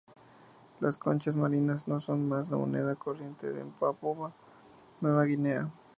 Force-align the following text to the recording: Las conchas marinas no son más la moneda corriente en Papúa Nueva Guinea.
Las 0.79 0.97
conchas 0.97 1.35
marinas 1.35 1.87
no 1.87 1.99
son 1.99 2.27
más 2.27 2.49
la 2.49 2.57
moneda 2.57 2.95
corriente 2.95 3.59
en 3.59 3.69
Papúa 3.69 4.33
Nueva 4.99 5.25
Guinea. 5.25 5.69